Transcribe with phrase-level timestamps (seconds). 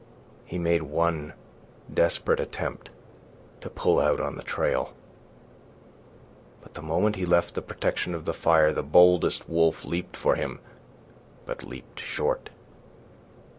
[0.47, 1.33] He made one
[1.93, 2.89] desperate attempt
[3.59, 4.93] to pull out on the trail.
[6.61, 10.35] But the moment he left the protection of the fire, the boldest wolf leaped for
[10.35, 10.59] him,
[11.45, 12.49] but leaped short.